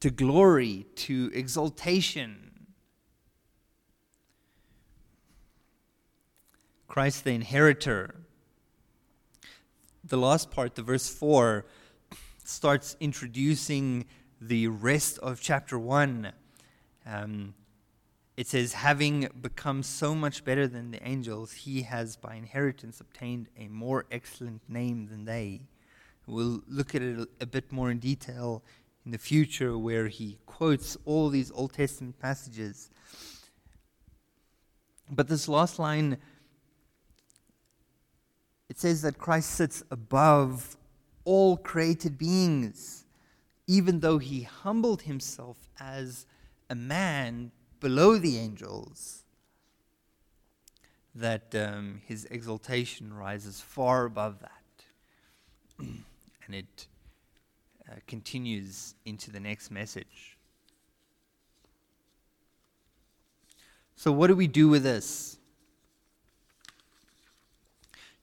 to 0.01 0.11
glory, 0.11 0.87
to 0.97 1.31
exaltation. 1.33 2.67
Christ 6.87 7.25
the 7.25 7.31
inheritor. 7.33 8.14
The 10.05 10.17
last 10.17 10.51
part, 10.51 10.75
the 10.75 10.83
verse 10.83 11.09
4, 11.09 11.67
starts 12.45 12.97
introducing 13.01 14.07
the 14.41 14.69
rest 14.69 15.19
of 15.19 15.41
chapter 15.41 15.79
1. 15.79 16.33
Um, 17.07 17.55
it 18.38 18.46
says, 18.46 18.72
having 18.72 19.29
become 19.42 19.83
so 19.83 20.14
much 20.14 20.44
better 20.44 20.68
than 20.68 20.92
the 20.92 21.03
angels, 21.05 21.51
he 21.53 21.83
has 21.83 22.14
by 22.14 22.37
inheritance 22.37 23.01
obtained 23.01 23.48
a 23.59 23.66
more 23.66 24.07
excellent 24.12 24.62
name 24.68 25.09
than 25.09 25.24
they. 25.24 25.62
We'll 26.24 26.62
look 26.68 26.94
at 26.94 27.03
it 27.03 27.29
a, 27.40 27.46
bit 27.46 27.72
more 27.72 27.90
in 27.90 27.98
detail 27.98 28.62
in 29.05 29.11
the 29.11 29.18
future, 29.18 29.77
where 29.77 30.07
he 30.07 30.38
quotes 30.46 30.96
all 31.05 31.31
these 31.31 31.51
Old 31.51 31.72
Testament 31.72 32.20
passages. 32.20 32.90
But 35.11 35.27
this 35.27 35.48
last 35.48 35.81
line, 35.81 36.16
it 38.68 38.79
says 38.79 39.03
that 39.03 39.18
Christ 39.18 39.51
sits 39.51 39.83
above 39.90 40.77
all 41.24 41.57
created 41.57 42.16
beings, 42.16 43.05
even 43.66 43.98
though 43.98 44.18
he 44.18 44.42
humbled 44.42 45.03
himself 45.03 45.57
as 45.81 46.24
a 46.70 46.77
man 46.77 47.51
below 47.81 48.19
the 48.19 48.38
angels, 48.38 49.25
that 51.14 51.55
um, 51.55 52.01
his 52.07 52.25
exaltation 52.27 53.12
rises 53.12 53.61
far 53.61 54.05
above 54.05 54.41
that. 54.41 54.53
and 55.79 56.55
it 56.55 56.87
uh, 57.88 57.95
continues 58.07 58.95
into 59.05 59.31
the 59.31 59.41
next 59.41 59.71
message. 59.71 60.37
So, 63.97 64.12
what 64.12 64.29
do 64.29 64.37
we 64.37 64.47
do 64.47 64.69
with 64.69 64.85
this? 64.85 65.38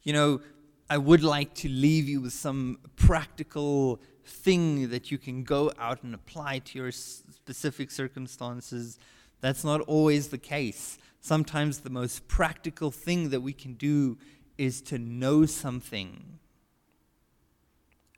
You 0.04 0.14
know, 0.14 0.42
I 0.90 0.98
would 0.98 1.24
like 1.24 1.54
to 1.56 1.70
leave 1.70 2.08
you 2.08 2.22
with 2.22 2.34
some 2.34 2.78
practical 2.96 4.00
thing 4.24 4.90
that 4.90 5.12
you 5.12 5.18
can 5.18 5.44
go 5.44 5.72
out 5.80 6.04
and 6.04 6.14
apply 6.14 6.60
to 6.60 6.78
your 6.78 6.92
specific 6.92 7.92
circumstances 7.92 9.00
that's 9.42 9.64
not 9.64 9.82
always 9.82 10.30
the 10.30 10.38
case. 10.38 10.98
Sometimes 11.22 11.80
the 11.80 11.90
most 11.90 12.28
practical 12.28 12.92
thing 12.92 13.30
that 13.30 13.42
we 13.42 13.54
can 13.54 13.74
do 13.74 14.18
is 14.58 14.82
to 14.82 14.98
know 14.98 15.46
something, 15.46 16.40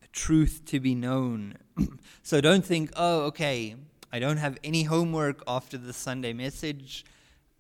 a 0.04 0.08
truth 0.08 0.62
to 0.66 0.80
be 0.80 0.94
known. 0.94 1.56
so 2.24 2.42
don't 2.42 2.66
think, 2.66 2.92
oh, 2.96 3.22
okay, 3.28 3.76
I 4.12 4.20
don't 4.20 4.38
have 4.38 4.58
any 4.64 4.84
homework 4.84 5.44
after 5.48 5.78
the 5.78 5.94
Sunday 5.94 6.34
message. 6.34 7.06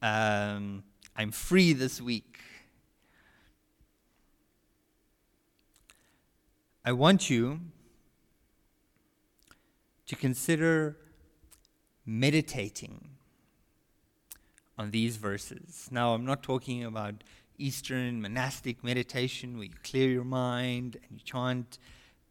Um, 0.01 0.83
I'm 1.15 1.31
free 1.31 1.73
this 1.73 2.01
week. 2.01 2.39
I 6.85 6.93
want 6.93 7.29
you 7.29 7.59
to 10.05 10.15
consider 10.15 10.97
meditating 12.05 13.16
on 14.77 14.91
these 14.91 15.17
verses. 15.17 15.87
Now, 15.91 16.13
I'm 16.13 16.25
not 16.25 16.43
talking 16.43 16.83
about 16.83 17.23
Eastern 17.57 18.21
monastic 18.21 18.83
meditation 18.83 19.57
where 19.57 19.65
you 19.65 19.73
clear 19.83 20.09
your 20.09 20.23
mind 20.23 20.97
and 21.09 21.19
you 21.19 21.25
chant. 21.25 21.79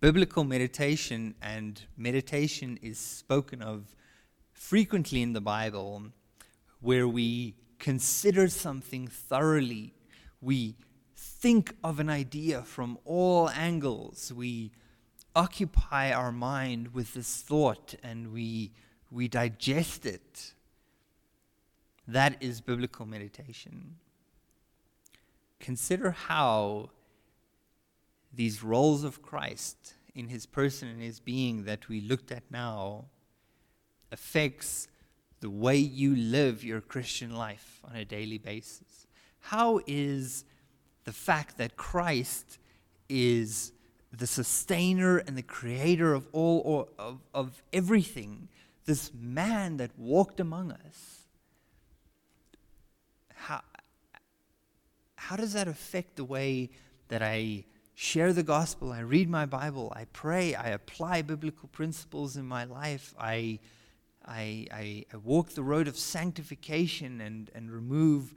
Biblical 0.00 0.44
meditation 0.44 1.34
and 1.42 1.82
meditation 1.96 2.78
is 2.82 2.98
spoken 2.98 3.62
of 3.62 3.96
frequently 4.52 5.22
in 5.22 5.32
the 5.32 5.40
Bible 5.40 6.04
where 6.80 7.08
we 7.08 7.54
consider 7.78 8.48
something 8.48 9.08
thoroughly. 9.08 9.94
We 10.40 10.76
think 11.16 11.74
of 11.82 11.98
an 11.98 12.08
idea 12.08 12.62
from 12.62 12.98
all 13.04 13.50
angles. 13.50 14.32
We 14.32 14.70
occupy 15.34 16.12
our 16.12 16.32
mind 16.32 16.94
with 16.94 17.14
this 17.14 17.42
thought 17.42 17.94
and 18.02 18.32
we, 18.32 18.72
we 19.10 19.28
digest 19.28 20.06
it. 20.06 20.52
That 22.08 22.36
is 22.40 22.60
biblical 22.60 23.06
meditation. 23.06 23.96
Consider 25.58 26.12
how 26.12 26.90
these 28.32 28.62
roles 28.62 29.02
of 29.02 29.22
Christ 29.22 29.94
in 30.14 30.28
his 30.28 30.46
person 30.46 30.88
and 30.88 31.02
his 31.02 31.20
being 31.20 31.64
that 31.64 31.88
we 31.88 32.00
looked 32.00 32.30
at 32.30 32.42
now 32.50 33.06
affects 34.12 34.88
the 35.40 35.50
way 35.50 35.76
you 35.76 36.14
live 36.16 36.64
your 36.64 36.80
Christian 36.80 37.34
life 37.34 37.80
on 37.84 37.96
a 37.96 38.04
daily 38.04 38.38
basis. 38.38 39.06
How 39.40 39.80
is 39.86 40.44
the 41.04 41.12
fact 41.12 41.58
that 41.58 41.76
Christ 41.76 42.58
is 43.08 43.72
the 44.12 44.26
sustainer 44.26 45.18
and 45.18 45.36
the 45.36 45.42
creator 45.42 46.14
of 46.14 46.26
all 46.32 46.62
or 46.64 46.88
of, 46.98 47.20
of 47.34 47.62
everything, 47.72 48.48
this 48.86 49.12
man 49.14 49.76
that 49.76 49.90
walked 49.98 50.40
among 50.40 50.72
us, 50.72 51.26
how, 53.34 53.60
how 55.26 55.34
does 55.34 55.54
that 55.54 55.66
affect 55.66 56.14
the 56.14 56.24
way 56.24 56.70
that 57.08 57.20
I 57.20 57.64
share 57.96 58.32
the 58.32 58.44
gospel, 58.44 58.92
I 58.92 59.00
read 59.00 59.28
my 59.28 59.44
Bible, 59.44 59.92
I 59.96 60.04
pray, 60.12 60.54
I 60.54 60.68
apply 60.68 61.22
biblical 61.22 61.68
principles 61.68 62.36
in 62.36 62.46
my 62.46 62.62
life, 62.62 63.12
I, 63.18 63.58
I, 64.24 64.68
I, 64.70 65.04
I 65.12 65.16
walk 65.16 65.50
the 65.50 65.64
road 65.64 65.88
of 65.88 65.98
sanctification 65.98 67.20
and, 67.20 67.50
and 67.56 67.72
remove 67.72 68.34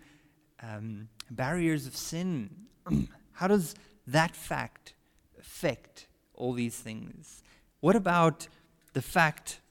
um, 0.63 1.09
barriers 1.29 1.85
of 1.85 1.95
sin? 1.95 2.49
how 3.33 3.47
does 3.47 3.75
that 4.07 4.35
fact 4.35 4.95
affect 5.39 6.07
all 6.33 6.53
these 6.53 6.79
things? 6.79 7.43
What 7.81 7.95
about 7.95 8.47
the 8.93 9.03
fact 9.03 9.61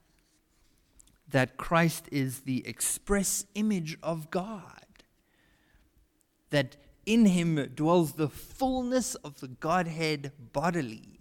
that 1.28 1.57
Christ 1.57 2.09
is 2.12 2.42
the 2.42 2.64
express 2.64 3.44
image 3.57 3.98
of 4.04 4.31
God? 4.31 4.85
That 6.50 6.76
in 7.09 7.25
him 7.25 7.73
dwells 7.75 8.12
the 8.12 8.29
fullness 8.29 9.14
of 9.16 9.40
the 9.40 9.49
Godhead 9.49 10.31
bodily. 10.53 11.21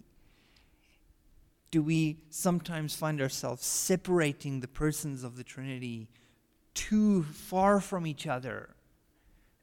Do 1.70 1.82
we 1.82 2.18
sometimes 2.28 2.94
find 2.94 3.22
ourselves 3.22 3.64
separating 3.64 4.60
the 4.60 4.68
persons 4.68 5.24
of 5.24 5.36
the 5.36 5.44
Trinity 5.44 6.10
too 6.74 7.22
far 7.22 7.80
from 7.80 8.06
each 8.06 8.26
other? 8.26 8.74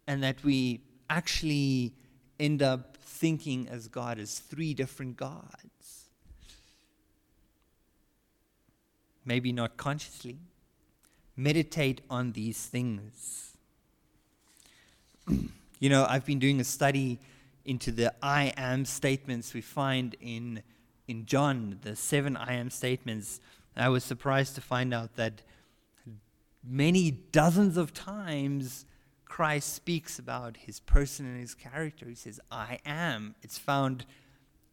And 0.07 0.23
that 0.23 0.43
we 0.43 0.81
actually 1.11 1.93
end 2.39 2.63
up 2.63 2.97
thinking 2.97 3.67
as 3.69 3.87
God 3.87 4.17
as 4.17 4.39
three 4.39 4.73
different 4.73 5.17
gods. 5.17 6.09
Maybe 9.23 9.51
not 9.51 9.77
consciously. 9.77 10.39
Meditate 11.37 12.01
on 12.09 12.31
these 12.31 12.65
things. 12.65 13.57
you 15.79 15.89
know, 15.89 16.05
I've 16.07 16.25
been 16.25 16.39
doing 16.39 16.59
a 16.59 16.63
study 16.63 17.19
into 17.65 17.91
the 17.91 18.13
I 18.21 18.53
am 18.55 18.85
statements 18.85 19.53
we 19.53 19.61
find 19.61 20.15
in, 20.21 20.61
in 21.07 21.25
John, 21.25 21.79
the 21.81 21.95
seven 21.95 22.37
I 22.37 22.53
am 22.53 22.69
statements. 22.69 23.41
I 23.75 23.89
was 23.89 24.03
surprised 24.03 24.55
to 24.55 24.61
find 24.61 24.93
out 24.93 25.15
that 25.15 25.41
many 26.63 27.11
dozens 27.11 27.75
of 27.77 27.93
times 27.93 28.85
Christ 29.25 29.73
speaks 29.73 30.17
about 30.17 30.55
his 30.57 30.79
person 30.79 31.25
and 31.25 31.39
his 31.39 31.55
character. 31.55 32.05
He 32.05 32.15
says, 32.15 32.39
I 32.51 32.79
am. 32.85 33.35
It's 33.41 33.57
found 33.57 34.05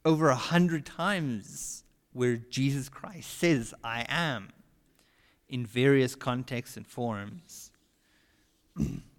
over 0.05 0.29
a 0.29 0.37
hundred 0.37 0.87
times 0.87 1.85
where 2.13 2.37
Jesus 2.37 2.89
Christ 2.89 3.39
says, 3.39 3.75
I 3.83 4.05
am, 4.09 4.53
in 5.49 5.67
various 5.67 6.15
contexts 6.15 6.77
and 6.77 6.87
forms. 6.87 7.73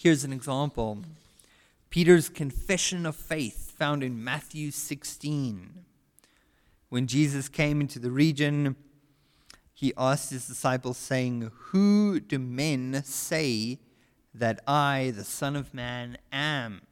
Here's 0.00 0.22
an 0.22 0.32
example 0.32 1.02
Peter's 1.90 2.28
confession 2.28 3.04
of 3.04 3.16
faith, 3.16 3.74
found 3.76 4.04
in 4.04 4.22
Matthew 4.22 4.70
16. 4.70 5.84
When 6.88 7.08
Jesus 7.08 7.48
came 7.48 7.80
into 7.80 7.98
the 7.98 8.12
region, 8.12 8.76
he 9.74 9.92
asked 9.98 10.30
his 10.30 10.46
disciples, 10.46 10.98
saying, 10.98 11.50
Who 11.52 12.20
do 12.20 12.38
men 12.38 13.02
say 13.04 13.80
that 14.32 14.60
I, 14.68 15.12
the 15.16 15.24
Son 15.24 15.56
of 15.56 15.74
Man, 15.74 16.16
am. 16.30 16.82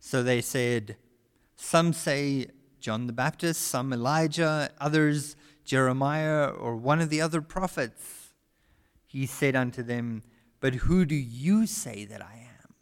So 0.00 0.24
they 0.24 0.40
said, 0.40 0.96
Some 1.54 1.92
say 1.92 2.48
John 2.80 3.06
the 3.06 3.12
Baptist, 3.12 3.60
some 3.60 3.92
Elijah, 3.92 4.72
others 4.80 5.36
Jeremiah 5.64 6.48
or 6.48 6.74
one 6.74 7.00
of 7.00 7.08
the 7.08 7.20
other 7.20 7.40
prophets. 7.40 8.32
He 9.06 9.26
said 9.26 9.54
unto 9.54 9.84
them, 9.84 10.24
But 10.64 10.76
who 10.76 11.04
do 11.04 11.14
you 11.14 11.66
say 11.66 12.06
that 12.06 12.22
I 12.22 12.48
am? 12.62 12.72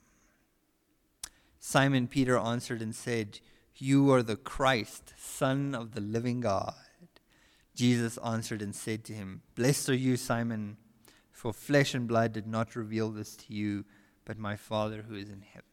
Simon 1.58 2.06
Peter 2.06 2.38
answered 2.38 2.80
and 2.80 2.94
said, 2.94 3.40
You 3.74 4.08
are 4.12 4.22
the 4.22 4.36
Christ, 4.36 5.14
Son 5.18 5.74
of 5.74 5.90
the 5.90 6.00
living 6.00 6.42
God. 6.42 6.74
Jesus 7.74 8.18
answered 8.18 8.62
and 8.62 8.72
said 8.72 9.02
to 9.06 9.12
him, 9.12 9.42
Blessed 9.56 9.88
are 9.88 9.96
you, 9.96 10.16
Simon 10.16 10.76
for 11.32 11.52
flesh 11.52 11.92
and 11.92 12.06
blood 12.06 12.32
did 12.32 12.46
not 12.46 12.76
reveal 12.76 13.10
this 13.10 13.34
to 13.34 13.52
you, 13.52 13.84
but 14.24 14.38
my 14.38 14.54
Father 14.54 15.02
who 15.08 15.16
is 15.16 15.28
in 15.28 15.40
heaven. 15.40 15.66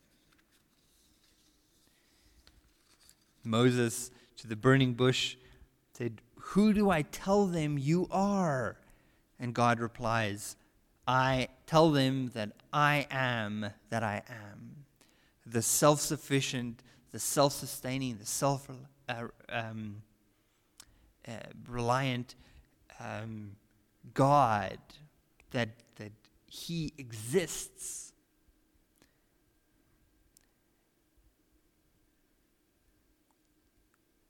Moses 3.44 4.10
to 4.38 4.48
the 4.48 4.56
burning 4.56 4.96
bush 4.96 5.36
said, 5.94 6.22
Who 6.38 6.74
do 6.74 6.90
I 6.90 7.04
tell 7.04 7.46
them 7.46 7.78
you 7.78 8.08
are? 8.10 8.78
And 9.40 9.54
God 9.54 9.80
replies, 9.80 10.56
I 11.10 11.48
tell 11.66 11.90
them 11.90 12.30
that 12.36 12.52
I 12.72 13.08
am 13.10 13.66
that 13.90 14.04
I 14.04 14.22
am. 14.30 14.86
The 15.44 15.64
self 15.64 16.00
sufficient, 16.02 16.84
the 17.12 17.18
self 17.18 17.54
sustaining, 17.54 18.20
the 18.20 18.28
self 18.28 18.70
uh, 19.10 19.24
um, 19.52 20.04
uh, 21.28 21.32
reliant 21.68 22.36
um, 23.00 23.54
God 24.14 24.78
that, 25.50 25.70
that 25.96 26.12
He 26.46 26.94
exists. 27.00 28.14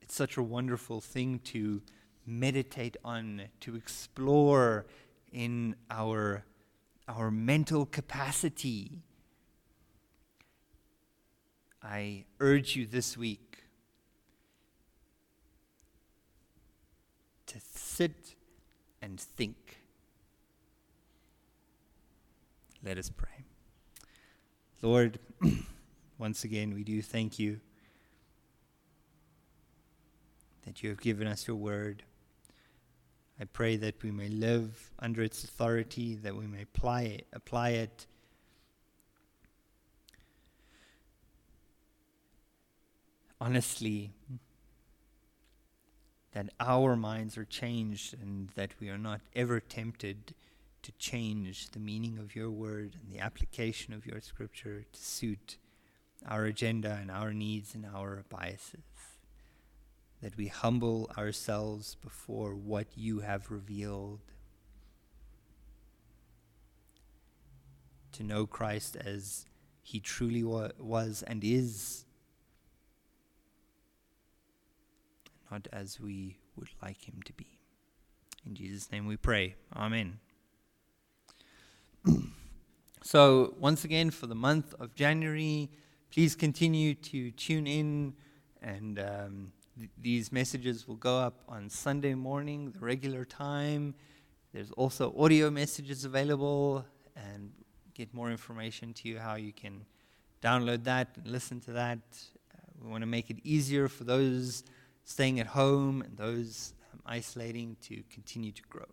It's 0.02 0.16
such 0.16 0.38
a 0.38 0.44
wonderful 0.44 1.02
thing 1.02 1.40
to 1.40 1.82
meditate 2.26 2.96
on, 3.04 3.42
to 3.60 3.76
explore 3.76 4.86
in 5.34 5.76
our, 5.92 6.46
our 7.10 7.32
mental 7.32 7.88
capacity. 7.88 9.02
I 11.82 12.26
urge 12.40 12.76
you 12.76 12.86
this 12.86 13.18
week 13.18 13.64
to 17.48 17.60
sit 17.74 18.36
and 19.02 19.20
think. 19.20 19.80
Let 22.84 22.98
us 22.98 23.10
pray. 23.10 23.46
Lord, 24.82 25.20
once 26.20 26.44
again, 26.44 26.76
we 26.76 26.84
do 26.84 27.02
thank 27.02 27.40
you 27.40 27.60
that 30.66 30.84
you 30.84 30.90
have 30.90 31.02
given 31.02 31.28
us 31.28 31.48
your 31.48 31.58
word. 31.58 32.04
I 33.40 33.46
pray 33.46 33.78
that 33.78 34.04
we 34.04 34.12
may 34.12 34.28
live 34.28 34.92
under 35.00 35.22
its 35.22 35.44
authority, 35.44 36.16
that 36.16 36.36
we 36.36 36.46
may 36.46 36.64
apply 36.64 37.04
it, 37.04 37.28
apply 37.32 37.70
it 37.70 38.06
honestly, 43.40 44.12
that 46.34 46.50
our 46.60 46.96
minds 46.96 47.38
are 47.38 47.46
changed 47.46 48.14
and 48.22 48.50
that 48.56 48.72
we 48.80 48.90
are 48.90 48.98
not 48.98 49.22
ever 49.36 49.60
tempted 49.60 50.34
to 50.82 50.92
change 50.94 51.70
the 51.72 51.80
meaning 51.80 52.18
of 52.18 52.36
your 52.36 52.50
word 52.50 52.96
and 53.02 53.12
the 53.12 53.20
application 53.20 53.94
of 53.94 54.06
your 54.06 54.20
scripture 54.22 54.86
to 54.92 55.00
suit 55.00 55.58
our 56.28 56.46
agenda 56.46 56.98
and 57.02 57.10
our 57.10 57.34
needs 57.34 57.74
and 57.74 57.86
our 57.86 58.24
biases. 58.30 58.89
That 60.22 60.36
we 60.36 60.48
humble 60.48 61.10
ourselves 61.18 61.96
before 61.96 62.54
what 62.56 62.88
you 62.96 63.20
have 63.20 63.52
revealed. 63.52 64.20
To 68.14 68.24
know 68.24 68.46
Christ 68.46 68.98
as 68.98 69.46
he 69.82 70.00
truly 70.00 70.44
wa- 70.44 70.70
was 70.78 71.24
and 71.26 71.44
is, 71.44 72.06
not 75.50 75.68
as 75.72 76.00
we 76.00 76.38
would 76.56 76.70
like 76.82 77.08
him 77.08 77.22
to 77.26 77.34
be. 77.34 77.60
In 78.46 78.56
Jesus' 78.56 78.92
name 78.92 79.08
we 79.08 79.18
pray. 79.18 79.56
Amen. 79.76 80.20
so, 83.04 83.56
once 83.60 83.84
again, 83.84 84.12
for 84.12 84.28
the 84.28 84.36
month 84.36 84.74
of 84.80 84.96
January, 84.96 85.70
please 86.12 86.36
continue 86.36 86.94
to 86.94 87.32
tune 87.32 87.68
in, 87.68 88.14
and 88.62 89.00
um, 89.00 89.52
th- 89.80 89.90
these 89.98 90.32
messages 90.32 90.88
will 90.88 90.98
go 90.98 91.18
up 91.18 91.42
on 91.48 91.70
Sunday 91.70 92.14
morning, 92.14 92.72
the 92.72 92.80
regular 92.80 93.26
time. 93.26 93.96
There's 94.54 94.72
also 94.72 95.14
audio 95.18 95.50
messages 95.50 96.06
available, 96.06 96.86
and 97.16 97.52
get 97.94 98.14
more 98.14 98.30
information 98.32 98.94
to 98.94 99.10
you 99.10 99.20
how 99.20 99.36
you 99.36 99.52
can 99.52 99.86
download 100.42 100.84
that 100.84 101.08
and 101.18 101.28
listen 101.28 101.60
to 101.62 101.72
that. 101.72 102.00
Uh, 102.54 102.60
we 102.82 102.90
want 102.90 103.02
to 103.02 103.08
make 103.08 103.30
it 103.30 103.38
easier 103.44 103.88
for 103.88 104.04
those 104.04 104.64
staying 105.04 105.40
at 105.40 105.48
home 105.48 106.02
and 106.02 106.16
those 106.18 106.74
um, 106.94 107.02
isolating 107.06 107.76
to 107.82 108.04
continue 108.12 108.52
to 108.52 108.62
grow. 108.70 108.86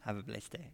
Have 0.00 0.16
a 0.16 0.22
blessed 0.22 0.52
day. 0.52 0.70